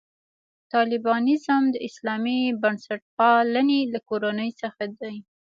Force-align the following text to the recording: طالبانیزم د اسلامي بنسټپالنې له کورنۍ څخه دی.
طالبانیزم 0.73 1.63
د 1.71 1.75
اسلامي 1.87 2.41
بنسټپالنې 2.61 3.81
له 3.93 3.99
کورنۍ 4.09 4.51
څخه 4.61 4.83
دی. 4.99 5.15